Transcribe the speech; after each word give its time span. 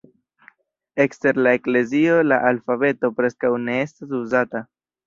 Ekster 1.05 1.41
la 1.49 1.53
eklezio 1.59 2.17
la 2.33 2.41
alfabeto 2.53 3.15
preskaŭ 3.21 3.57
ne 3.69 3.81
estas 3.87 4.21
uzata. 4.25 4.69